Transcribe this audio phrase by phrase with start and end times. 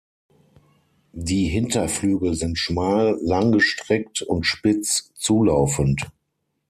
[1.13, 6.07] Die Hinterflügel sind schmal, langgestreckt und spitz zulaufend.